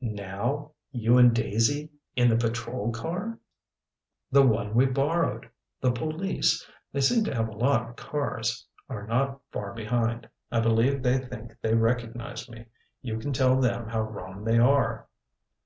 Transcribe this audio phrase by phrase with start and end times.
[0.00, 0.70] "Now?
[0.90, 1.92] You and Daisy?
[2.14, 3.38] In the patrol car?"
[4.32, 5.50] "The one we borrowed.
[5.82, 10.30] The police they seem to have a lot of cars are not far behind.
[10.50, 12.64] I believe they think they recognized me.
[13.02, 15.08] You can tell them how wrong they are."